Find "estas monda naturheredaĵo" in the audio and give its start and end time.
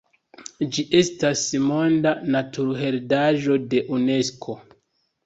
0.99-3.59